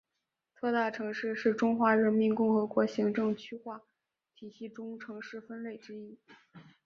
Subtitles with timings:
[0.55, 3.83] 特大城市是中华人民共和国行政区划
[4.33, 6.17] 体系中城市分类之一。